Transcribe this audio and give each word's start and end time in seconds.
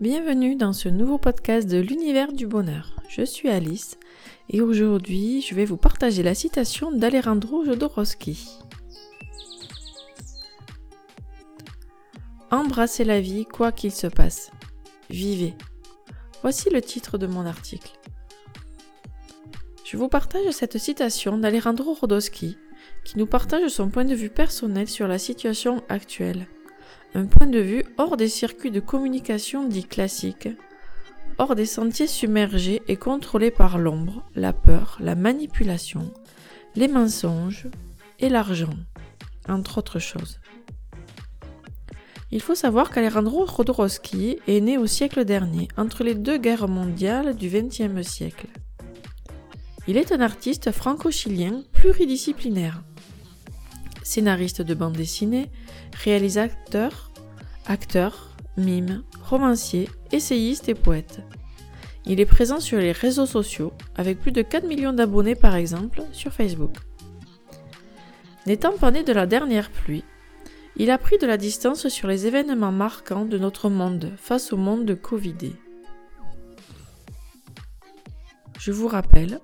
Bienvenue 0.00 0.56
dans 0.56 0.72
ce 0.72 0.88
nouveau 0.88 1.18
podcast 1.18 1.68
de 1.68 1.78
l'univers 1.78 2.32
du 2.32 2.48
bonheur. 2.48 2.96
Je 3.08 3.22
suis 3.22 3.48
Alice 3.48 3.96
et 4.50 4.60
aujourd'hui 4.60 5.40
je 5.40 5.54
vais 5.54 5.64
vous 5.64 5.76
partager 5.76 6.24
la 6.24 6.34
citation 6.34 6.90
d'Alejandro 6.90 7.64
Jodorowsky. 7.64 8.44
Embrassez 12.50 13.04
la 13.04 13.20
vie 13.20 13.44
quoi 13.44 13.70
qu'il 13.70 13.92
se 13.92 14.08
passe. 14.08 14.50
Vivez. 15.10 15.54
Voici 16.42 16.70
le 16.70 16.82
titre 16.82 17.16
de 17.16 17.28
mon 17.28 17.46
article. 17.46 17.92
Je 19.84 19.96
vous 19.96 20.08
partage 20.08 20.50
cette 20.50 20.78
citation 20.78 21.38
d'Alejandro 21.38 21.94
Jodorowsky 21.94 22.58
qui 23.04 23.16
nous 23.16 23.26
partage 23.26 23.68
son 23.68 23.90
point 23.90 24.04
de 24.04 24.16
vue 24.16 24.30
personnel 24.30 24.88
sur 24.88 25.06
la 25.06 25.18
situation 25.20 25.84
actuelle 25.88 26.48
un 27.14 27.26
point 27.26 27.46
de 27.46 27.60
vue 27.60 27.84
hors 27.96 28.16
des 28.16 28.28
circuits 28.28 28.72
de 28.72 28.80
communication 28.80 29.68
dits 29.68 29.84
classiques, 29.84 30.48
hors 31.38 31.54
des 31.54 31.66
sentiers 31.66 32.08
submergés 32.08 32.82
et 32.88 32.96
contrôlés 32.96 33.52
par 33.52 33.78
l'ombre, 33.78 34.24
la 34.34 34.52
peur, 34.52 34.98
la 35.00 35.14
manipulation, 35.14 36.12
les 36.74 36.88
mensonges 36.88 37.68
et 38.18 38.28
l'argent, 38.28 38.74
entre 39.48 39.78
autres 39.78 40.00
choses. 40.00 40.40
Il 42.32 42.40
faut 42.40 42.56
savoir 42.56 42.90
qu'Alejandro 42.90 43.46
Jodorowsky 43.46 44.38
est 44.48 44.60
né 44.60 44.76
au 44.76 44.86
siècle 44.86 45.24
dernier, 45.24 45.68
entre 45.76 46.02
les 46.02 46.16
deux 46.16 46.38
guerres 46.38 46.68
mondiales 46.68 47.36
du 47.36 47.48
XXe 47.48 48.02
siècle. 48.02 48.48
Il 49.86 49.96
est 49.96 50.10
un 50.10 50.20
artiste 50.20 50.72
franco-chilien 50.72 51.62
pluridisciplinaire 51.72 52.82
scénariste 54.04 54.62
de 54.62 54.74
bande 54.74 54.92
dessinée, 54.92 55.50
réalisateur, 56.04 57.10
acteur, 57.66 58.36
mime, 58.56 59.02
romancier, 59.22 59.88
essayiste 60.12 60.68
et 60.68 60.74
poète. 60.74 61.20
Il 62.06 62.20
est 62.20 62.26
présent 62.26 62.60
sur 62.60 62.78
les 62.78 62.92
réseaux 62.92 63.26
sociaux, 63.26 63.72
avec 63.96 64.20
plus 64.20 64.32
de 64.32 64.42
4 64.42 64.66
millions 64.66 64.92
d'abonnés 64.92 65.34
par 65.34 65.54
exemple 65.54 66.02
sur 66.12 66.32
Facebook. 66.32 66.76
N'étant 68.46 68.72
pas 68.72 68.90
né 68.90 69.02
de 69.02 69.12
la 69.12 69.26
dernière 69.26 69.70
pluie, 69.70 70.04
il 70.76 70.90
a 70.90 70.98
pris 70.98 71.18
de 71.18 71.26
la 71.26 71.36
distance 71.36 71.88
sur 71.88 72.08
les 72.08 72.26
événements 72.26 72.72
marquants 72.72 73.24
de 73.24 73.38
notre 73.38 73.70
monde 73.70 74.10
face 74.16 74.52
au 74.52 74.56
monde 74.56 74.84
de 74.84 74.94
Covid. 74.94 75.52
Je 78.58 78.72
vous 78.72 78.88
rappelle 78.88 79.40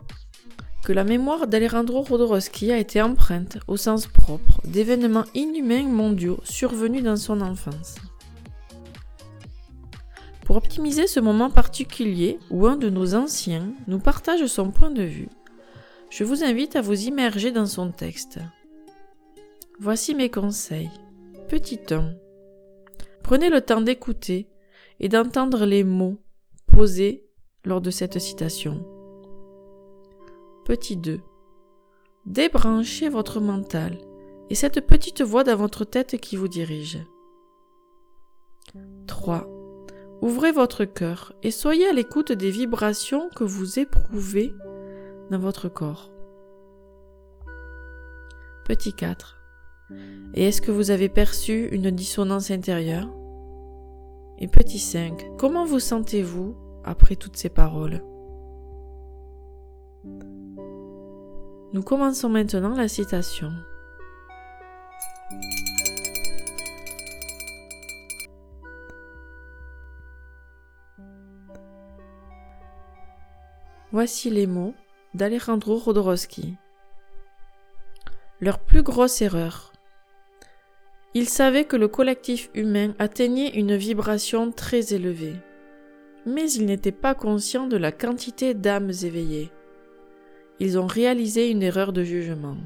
que 0.84 0.92
la 0.92 1.04
mémoire 1.04 1.46
d'Alejandro 1.46 2.04
Jodorowsky 2.04 2.72
a 2.72 2.78
été 2.78 3.00
empreinte, 3.00 3.58
au 3.68 3.76
sens 3.76 4.06
propre, 4.06 4.60
d'événements 4.64 5.26
inhumains 5.34 5.84
mondiaux 5.84 6.40
survenus 6.42 7.02
dans 7.02 7.16
son 7.16 7.40
enfance. 7.40 7.96
Pour 10.50 10.56
optimiser 10.56 11.06
ce 11.06 11.20
moment 11.20 11.48
particulier 11.48 12.40
où 12.50 12.66
un 12.66 12.74
de 12.74 12.90
nos 12.90 13.14
anciens 13.14 13.72
nous 13.86 14.00
partage 14.00 14.44
son 14.46 14.72
point 14.72 14.90
de 14.90 15.04
vue, 15.04 15.28
je 16.10 16.24
vous 16.24 16.42
invite 16.42 16.74
à 16.74 16.80
vous 16.80 17.04
immerger 17.04 17.52
dans 17.52 17.66
son 17.66 17.92
texte. 17.92 18.40
Voici 19.78 20.12
mes 20.12 20.28
conseils. 20.28 20.90
Petit 21.48 21.78
1. 21.88 22.14
Prenez 23.22 23.48
le 23.48 23.60
temps 23.60 23.80
d'écouter 23.80 24.48
et 24.98 25.08
d'entendre 25.08 25.66
les 25.66 25.84
mots 25.84 26.20
posés 26.66 27.24
lors 27.64 27.80
de 27.80 27.92
cette 27.92 28.18
citation. 28.18 28.84
Petit 30.64 30.96
2. 30.96 31.20
Débranchez 32.26 33.08
votre 33.08 33.38
mental 33.40 33.98
et 34.48 34.56
cette 34.56 34.84
petite 34.84 35.22
voix 35.22 35.44
dans 35.44 35.54
votre 35.54 35.84
tête 35.84 36.16
qui 36.20 36.34
vous 36.34 36.48
dirige. 36.48 36.98
3. 39.06 39.59
Ouvrez 40.22 40.52
votre 40.52 40.84
cœur 40.84 41.32
et 41.42 41.50
soyez 41.50 41.86
à 41.88 41.92
l'écoute 41.92 42.32
des 42.32 42.50
vibrations 42.50 43.30
que 43.34 43.44
vous 43.44 43.78
éprouvez 43.78 44.54
dans 45.30 45.38
votre 45.38 45.68
corps. 45.68 46.10
Petit 48.66 48.92
4. 48.92 49.38
Et 50.34 50.44
est-ce 50.48 50.60
que 50.60 50.70
vous 50.70 50.90
avez 50.90 51.08
perçu 51.08 51.68
une 51.72 51.90
dissonance 51.90 52.50
intérieure? 52.50 53.08
Et 54.38 54.46
petit 54.46 54.78
5. 54.78 55.36
Comment 55.38 55.64
vous 55.64 55.80
sentez-vous 55.80 56.54
après 56.84 57.16
toutes 57.16 57.36
ces 57.36 57.48
paroles? 57.48 58.02
Nous 61.72 61.82
commençons 61.82 62.28
maintenant 62.28 62.74
la 62.74 62.88
citation. 62.88 63.50
Voici 73.92 74.30
les 74.30 74.46
mots 74.46 74.74
d'Alejandro 75.14 75.80
Jodorowsky. 75.84 76.54
Leur 78.40 78.58
plus 78.58 78.82
grosse 78.82 79.20
erreur. 79.22 79.72
Ils 81.14 81.28
savaient 81.28 81.64
que 81.64 81.76
le 81.76 81.88
collectif 81.88 82.50
humain 82.54 82.94
atteignait 82.98 83.58
une 83.58 83.76
vibration 83.76 84.52
très 84.52 84.94
élevée, 84.94 85.36
mais 86.24 86.50
ils 86.52 86.66
n'étaient 86.66 86.92
pas 86.92 87.14
conscients 87.14 87.66
de 87.66 87.76
la 87.76 87.90
quantité 87.90 88.54
d'âmes 88.54 88.92
éveillées 89.02 89.50
ils 90.60 90.78
ont 90.78 90.86
réalisé 90.86 91.50
une 91.50 91.62
erreur 91.62 91.92
de 91.92 92.04
jugement. 92.04 92.58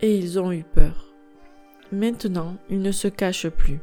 Et 0.00 0.16
ils 0.16 0.38
ont 0.38 0.52
eu 0.52 0.62
peur. 0.62 1.12
Maintenant, 1.90 2.56
ils 2.70 2.80
ne 2.80 2.92
se 2.92 3.08
cachent 3.08 3.48
plus. 3.48 3.80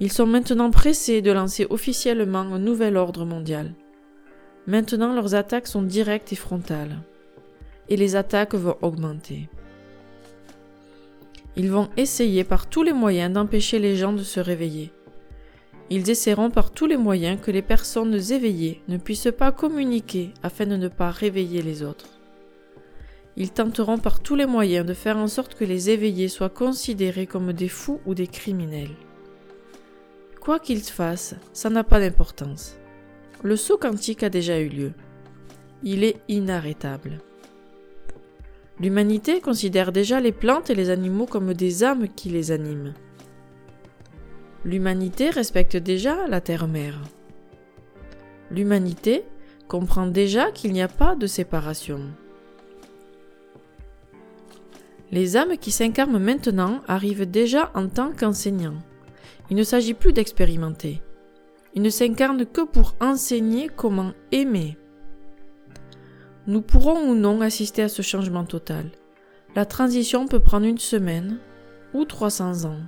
Ils 0.00 0.12
sont 0.12 0.26
maintenant 0.26 0.72
pressés 0.72 1.22
de 1.22 1.30
lancer 1.30 1.66
officiellement 1.70 2.40
un 2.40 2.58
nouvel 2.58 2.96
ordre 2.96 3.24
mondial. 3.24 3.72
Maintenant, 4.66 5.12
leurs 5.12 5.34
attaques 5.34 5.66
sont 5.66 5.82
directes 5.82 6.32
et 6.32 6.36
frontales. 6.36 6.98
Et 7.88 7.96
les 7.96 8.16
attaques 8.16 8.54
vont 8.54 8.76
augmenter. 8.80 9.48
Ils 11.56 11.70
vont 11.70 11.88
essayer 11.96 12.44
par 12.44 12.66
tous 12.66 12.82
les 12.82 12.92
moyens 12.92 13.32
d'empêcher 13.32 13.78
les 13.78 13.96
gens 13.96 14.12
de 14.12 14.22
se 14.22 14.40
réveiller. 14.40 14.90
Ils 15.90 16.08
essaieront 16.08 16.50
par 16.50 16.70
tous 16.70 16.86
les 16.86 16.96
moyens 16.96 17.38
que 17.40 17.50
les 17.50 17.62
personnes 17.62 18.14
éveillées 18.14 18.80
ne 18.88 18.96
puissent 18.96 19.34
pas 19.36 19.52
communiquer 19.52 20.32
afin 20.42 20.66
de 20.66 20.76
ne 20.76 20.88
pas 20.88 21.10
réveiller 21.10 21.62
les 21.62 21.82
autres. 21.82 22.08
Ils 23.36 23.50
tenteront 23.50 23.98
par 23.98 24.20
tous 24.20 24.34
les 24.34 24.46
moyens 24.46 24.86
de 24.86 24.94
faire 24.94 25.18
en 25.18 25.28
sorte 25.28 25.54
que 25.54 25.64
les 25.64 25.90
éveillés 25.90 26.28
soient 26.28 26.48
considérés 26.48 27.26
comme 27.26 27.52
des 27.52 27.68
fous 27.68 28.00
ou 28.06 28.14
des 28.14 28.28
criminels. 28.28 28.96
Quoi 30.40 30.58
qu'ils 30.58 30.82
fassent, 30.82 31.34
ça 31.52 31.68
n'a 31.68 31.84
pas 31.84 32.00
d'importance. 32.00 32.76
Le 33.44 33.56
saut 33.56 33.76
quantique 33.76 34.22
a 34.22 34.30
déjà 34.30 34.58
eu 34.58 34.68
lieu. 34.68 34.92
Il 35.82 36.02
est 36.02 36.16
inarrêtable. 36.28 37.18
L'humanité 38.80 39.42
considère 39.42 39.92
déjà 39.92 40.18
les 40.18 40.32
plantes 40.32 40.70
et 40.70 40.74
les 40.74 40.88
animaux 40.88 41.26
comme 41.26 41.52
des 41.52 41.84
âmes 41.84 42.08
qui 42.08 42.30
les 42.30 42.52
animent. 42.52 42.94
L'humanité 44.64 45.28
respecte 45.28 45.76
déjà 45.76 46.26
la 46.26 46.40
terre-mère. 46.40 47.02
L'humanité 48.50 49.24
comprend 49.68 50.06
déjà 50.06 50.50
qu'il 50.50 50.72
n'y 50.72 50.80
a 50.80 50.88
pas 50.88 51.14
de 51.14 51.26
séparation. 51.26 52.00
Les 55.12 55.36
âmes 55.36 55.58
qui 55.58 55.70
s'incarnent 55.70 56.18
maintenant 56.18 56.80
arrivent 56.88 57.30
déjà 57.30 57.70
en 57.74 57.88
tant 57.88 58.10
qu'enseignants. 58.10 58.78
Il 59.50 59.56
ne 59.58 59.64
s'agit 59.64 59.92
plus 59.92 60.14
d'expérimenter. 60.14 61.02
Ils 61.74 61.82
ne 61.82 61.90
s'incarnent 61.90 62.46
que 62.46 62.62
pour 62.62 62.94
enseigner 63.00 63.68
comment 63.68 64.12
aimer. 64.32 64.78
Nous 66.46 66.62
pourrons 66.62 67.10
ou 67.10 67.14
non 67.14 67.40
assister 67.40 67.82
à 67.82 67.88
ce 67.88 68.02
changement 68.02 68.44
total. 68.44 68.90
La 69.56 69.66
transition 69.66 70.26
peut 70.26 70.40
prendre 70.40 70.66
une 70.66 70.78
semaine 70.78 71.38
ou 71.94 72.04
300 72.04 72.64
ans 72.64 72.80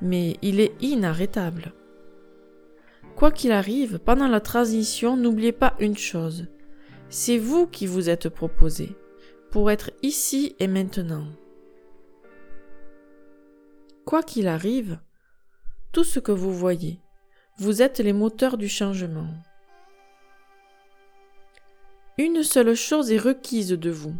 mais 0.00 0.36
il 0.42 0.60
est 0.60 0.74
inarrêtable. 0.80 1.72
Quoi 3.16 3.30
qu'il 3.30 3.52
arrive, 3.52 3.98
pendant 3.98 4.28
la 4.28 4.40
transition, 4.40 5.16
n'oubliez 5.16 5.52
pas 5.52 5.74
une 5.78 5.96
chose. 5.96 6.46
C'est 7.08 7.38
vous 7.38 7.66
qui 7.66 7.86
vous 7.86 8.08
êtes 8.08 8.28
proposé 8.28 8.96
pour 9.50 9.70
être 9.70 9.90
ici 10.02 10.54
et 10.58 10.68
maintenant. 10.68 11.26
Quoi 14.04 14.22
qu'il 14.22 14.48
arrive, 14.48 14.98
tout 15.92 16.04
ce 16.04 16.20
que 16.20 16.32
vous 16.32 16.52
voyez, 16.52 17.00
vous 17.60 17.82
êtes 17.82 17.98
les 17.98 18.14
moteurs 18.14 18.56
du 18.56 18.70
changement. 18.70 19.28
Une 22.16 22.42
seule 22.42 22.74
chose 22.74 23.12
est 23.12 23.18
requise 23.18 23.68
de 23.68 23.90
vous. 23.90 24.14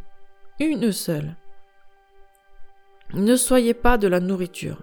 Une 0.58 0.92
seule. 0.92 1.36
Ne 3.14 3.36
soyez 3.36 3.72
pas 3.72 3.96
de 3.96 4.08
la 4.08 4.20
nourriture. 4.20 4.82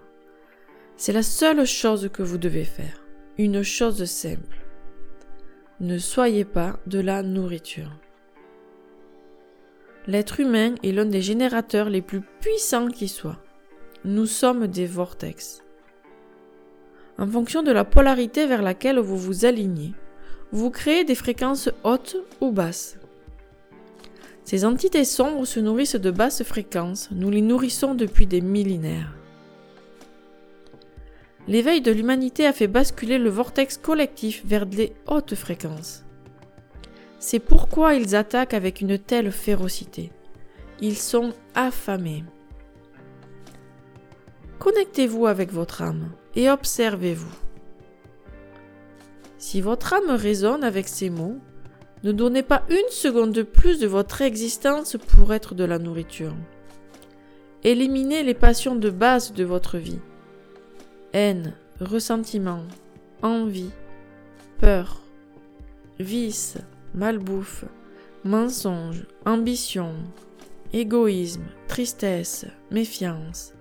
C'est 0.96 1.12
la 1.12 1.22
seule 1.22 1.64
chose 1.66 2.10
que 2.12 2.24
vous 2.24 2.36
devez 2.36 2.64
faire. 2.64 3.04
Une 3.38 3.62
chose 3.62 4.04
simple. 4.06 4.66
Ne 5.78 5.98
soyez 5.98 6.44
pas 6.44 6.80
de 6.88 6.98
la 6.98 7.22
nourriture. 7.22 7.92
L'être 10.08 10.40
humain 10.40 10.74
est 10.82 10.90
l'un 10.90 11.06
des 11.06 11.22
générateurs 11.22 11.90
les 11.90 12.02
plus 12.02 12.22
puissants 12.40 12.88
qui 12.88 13.06
soient. 13.06 13.40
Nous 14.04 14.26
sommes 14.26 14.66
des 14.66 14.86
vortex. 14.86 15.62
En 17.18 17.26
fonction 17.26 17.64
de 17.64 17.72
la 17.72 17.84
polarité 17.84 18.46
vers 18.46 18.62
laquelle 18.62 19.00
vous 19.00 19.16
vous 19.16 19.44
alignez, 19.44 19.92
vous 20.52 20.70
créez 20.70 21.04
des 21.04 21.16
fréquences 21.16 21.68
hautes 21.82 22.16
ou 22.40 22.52
basses. 22.52 22.96
Ces 24.44 24.64
entités 24.64 25.04
sombres 25.04 25.44
se 25.44 25.60
nourrissent 25.60 25.96
de 25.96 26.10
basses 26.10 26.44
fréquences, 26.44 27.08
nous 27.10 27.28
les 27.28 27.42
nourrissons 27.42 27.94
depuis 27.94 28.26
des 28.26 28.40
millénaires. 28.40 29.14
L'éveil 31.48 31.80
de 31.80 31.90
l'humanité 31.90 32.46
a 32.46 32.52
fait 32.52 32.68
basculer 32.68 33.18
le 33.18 33.30
vortex 33.30 33.78
collectif 33.78 34.42
vers 34.44 34.66
des 34.66 34.92
hautes 35.06 35.34
fréquences. 35.34 36.04
C'est 37.18 37.40
pourquoi 37.40 37.94
ils 37.94 38.14
attaquent 38.14 38.54
avec 38.54 38.80
une 38.80 38.98
telle 38.98 39.32
férocité. 39.32 40.12
Ils 40.80 40.96
sont 40.96 41.32
affamés. 41.54 42.22
Connectez-vous 44.68 45.24
avec 45.26 45.50
votre 45.50 45.80
âme 45.80 46.10
et 46.36 46.50
observez-vous. 46.50 47.34
Si 49.38 49.62
votre 49.62 49.94
âme 49.94 50.10
résonne 50.10 50.62
avec 50.62 50.88
ces 50.88 51.08
mots, 51.08 51.38
ne 52.04 52.12
donnez 52.12 52.42
pas 52.42 52.64
une 52.68 52.90
seconde 52.90 53.32
de 53.32 53.42
plus 53.42 53.78
de 53.78 53.86
votre 53.86 54.20
existence 54.20 54.98
pour 54.98 55.32
être 55.32 55.54
de 55.54 55.64
la 55.64 55.78
nourriture. 55.78 56.34
Éliminez 57.64 58.22
les 58.22 58.34
passions 58.34 58.76
de 58.76 58.90
base 58.90 59.32
de 59.32 59.42
votre 59.42 59.78
vie. 59.78 60.00
Haine, 61.14 61.54
ressentiment, 61.80 62.64
envie, 63.22 63.70
peur, 64.58 65.00
vice, 65.98 66.58
malbouffe, 66.92 67.64
mensonge, 68.22 69.06
ambition, 69.24 69.94
égoïsme, 70.74 71.46
tristesse, 71.68 72.44
méfiance. 72.70 73.54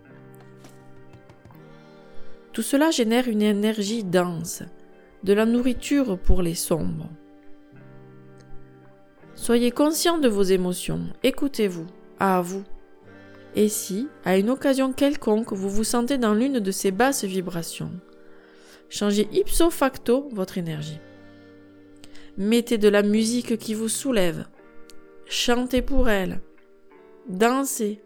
Tout 2.58 2.64
cela 2.64 2.90
génère 2.90 3.28
une 3.28 3.44
énergie 3.44 4.04
dense, 4.04 4.64
de 5.24 5.32
la 5.32 5.46
nourriture 5.46 6.18
pour 6.18 6.42
les 6.42 6.56
sombres. 6.56 7.08
Soyez 9.36 9.70
conscient 9.70 10.18
de 10.18 10.28
vos 10.28 10.42
émotions, 10.42 11.02
écoutez-vous, 11.22 11.86
à 12.20 12.42
vous. 12.42 12.64
Et 13.54 13.70
si, 13.70 14.08
à 14.26 14.40
une 14.40 14.50
occasion 14.50 14.92
quelconque, 14.92 15.54
vous 15.54 15.70
vous 15.70 15.84
sentez 15.84 16.18
dans 16.18 16.34
l'une 16.34 16.60
de 16.60 16.72
ces 16.72 16.90
basses 16.90 17.26
vibrations, 17.26 17.92
changez 18.90 19.30
ipso 19.34 19.70
facto 19.70 20.28
votre 20.32 20.58
énergie. 20.58 21.00
Mettez 22.38 22.80
de 22.80 22.90
la 22.90 23.04
musique 23.04 23.60
qui 23.60 23.76
vous 23.76 23.88
soulève, 23.88 24.48
chantez 25.28 25.84
pour 25.84 26.10
elle, 26.10 26.42
dansez, 27.30 28.02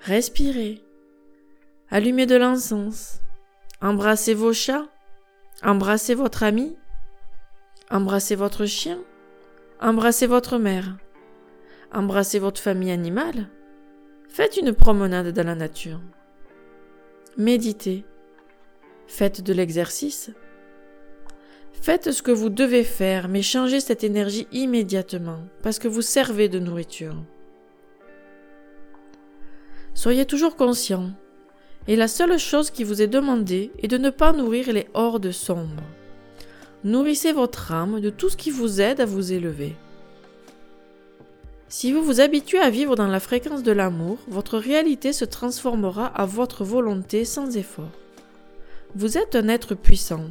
respirez, 0.00 0.80
allumez 1.90 2.24
de 2.24 2.36
l'encens, 2.36 3.20
embrassez 3.86 4.34
vos 4.34 4.52
chats, 4.52 4.86
embrassez 5.62 6.14
votre 6.14 6.42
ami, 6.42 6.76
embrassez 7.90 8.34
votre 8.34 8.66
chien, 8.66 8.98
Embrassez 9.80 10.26
votre 10.26 10.56
mère. 10.56 10.96
Embrassez 11.92 12.38
votre 12.38 12.60
famille 12.60 12.90
animale. 12.90 13.48
Faites 14.28 14.56
une 14.56 14.72
promenade 14.72 15.28
dans 15.28 15.46
la 15.46 15.54
nature. 15.54 16.00
Méditez. 17.36 18.04
Faites 19.06 19.42
de 19.42 19.52
l'exercice. 19.52 20.30
Faites 21.72 22.10
ce 22.10 22.22
que 22.22 22.30
vous 22.30 22.48
devez 22.48 22.84
faire, 22.84 23.28
mais 23.28 23.42
changez 23.42 23.80
cette 23.80 24.02
énergie 24.02 24.48
immédiatement, 24.50 25.40
parce 25.62 25.78
que 25.78 25.88
vous 25.88 26.02
servez 26.02 26.48
de 26.48 26.58
nourriture. 26.58 27.22
Soyez 29.92 30.24
toujours 30.24 30.56
conscient, 30.56 31.10
et 31.88 31.96
la 31.96 32.08
seule 32.08 32.38
chose 32.38 32.70
qui 32.70 32.84
vous 32.84 33.02
est 33.02 33.06
demandée 33.06 33.70
est 33.82 33.88
de 33.88 33.98
ne 33.98 34.10
pas 34.10 34.32
nourrir 34.32 34.72
les 34.72 34.88
hordes 34.94 35.30
sombres. 35.30 35.82
Nourrissez 36.84 37.32
votre 37.32 37.72
âme 37.72 38.00
de 38.00 38.10
tout 38.10 38.28
ce 38.28 38.36
qui 38.36 38.50
vous 38.50 38.80
aide 38.80 39.00
à 39.00 39.06
vous 39.06 39.32
élever. 39.32 39.74
Si 41.68 41.92
vous 41.92 42.02
vous 42.02 42.20
habituez 42.20 42.60
à 42.60 42.70
vivre 42.70 42.94
dans 42.94 43.08
la 43.08 43.18
fréquence 43.18 43.62
de 43.62 43.72
l'amour, 43.72 44.18
votre 44.28 44.56
réalité 44.56 45.12
se 45.12 45.24
transformera 45.24 46.06
à 46.06 46.24
votre 46.24 46.64
volonté 46.64 47.24
sans 47.24 47.56
effort. 47.56 47.90
Vous 48.94 49.18
êtes 49.18 49.34
un 49.34 49.48
être 49.48 49.74
puissant. 49.74 50.24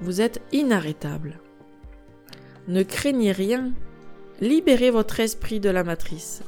Vous 0.00 0.20
êtes 0.20 0.42
inarrêtable. 0.52 1.38
Ne 2.68 2.82
craignez 2.82 3.32
rien. 3.32 3.72
Libérez 4.40 4.90
votre 4.90 5.20
esprit 5.20 5.58
de 5.58 5.70
la 5.70 5.84
matrice. 5.84 6.42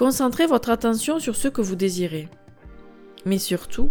Concentrez 0.00 0.46
votre 0.46 0.70
attention 0.70 1.18
sur 1.18 1.36
ce 1.36 1.46
que 1.46 1.60
vous 1.60 1.76
désirez. 1.76 2.30
Mais 3.26 3.36
surtout, 3.36 3.90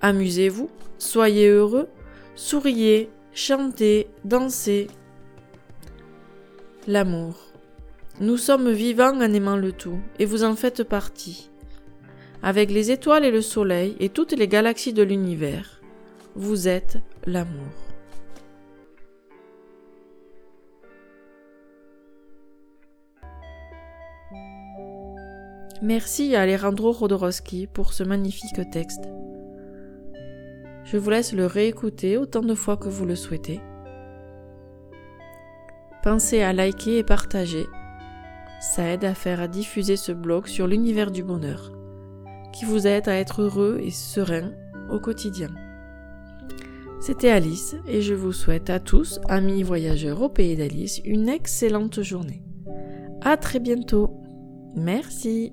amusez-vous, 0.00 0.70
soyez 0.96 1.48
heureux, 1.48 1.88
Souriez, 2.34 3.10
chantez, 3.34 4.08
dansez. 4.24 4.86
L'amour. 6.86 7.34
Nous 8.20 8.38
sommes 8.38 8.70
vivants 8.70 9.14
en 9.14 9.34
aimant 9.34 9.56
le 9.56 9.72
tout, 9.72 10.00
et 10.18 10.24
vous 10.24 10.42
en 10.42 10.56
faites 10.56 10.84
partie. 10.84 11.50
Avec 12.42 12.70
les 12.70 12.90
étoiles 12.90 13.26
et 13.26 13.30
le 13.30 13.42
soleil 13.42 13.94
et 14.00 14.08
toutes 14.08 14.32
les 14.32 14.48
galaxies 14.48 14.94
de 14.94 15.02
l'univers, 15.02 15.82
vous 16.34 16.66
êtes 16.66 16.96
l'amour. 17.26 17.91
Merci 25.82 26.36
à 26.36 26.42
Alejandro 26.42 26.92
Rodorowski 26.92 27.66
pour 27.66 27.92
ce 27.92 28.04
magnifique 28.04 28.70
texte. 28.70 29.08
Je 30.84 30.96
vous 30.96 31.10
laisse 31.10 31.32
le 31.32 31.44
réécouter 31.46 32.16
autant 32.16 32.42
de 32.42 32.54
fois 32.54 32.76
que 32.76 32.88
vous 32.88 33.04
le 33.04 33.16
souhaitez. 33.16 33.60
Pensez 36.04 36.40
à 36.40 36.52
liker 36.52 36.98
et 36.98 37.02
partager. 37.02 37.66
Ça 38.60 38.84
aide 38.90 39.04
à 39.04 39.12
faire 39.14 39.48
diffuser 39.48 39.96
ce 39.96 40.12
blog 40.12 40.46
sur 40.46 40.68
l'univers 40.68 41.10
du 41.10 41.24
bonheur, 41.24 41.72
qui 42.52 42.64
vous 42.64 42.86
aide 42.86 43.08
à 43.08 43.16
être 43.16 43.42
heureux 43.42 43.80
et 43.82 43.90
serein 43.90 44.52
au 44.88 45.00
quotidien. 45.00 45.48
C'était 47.00 47.30
Alice 47.30 47.74
et 47.88 48.02
je 48.02 48.14
vous 48.14 48.32
souhaite 48.32 48.70
à 48.70 48.78
tous, 48.78 49.18
amis 49.28 49.64
voyageurs 49.64 50.22
au 50.22 50.28
pays 50.28 50.54
d'Alice, 50.54 51.00
une 51.04 51.28
excellente 51.28 52.02
journée. 52.02 52.44
À 53.20 53.36
très 53.36 53.58
bientôt. 53.58 54.12
Merci. 54.76 55.52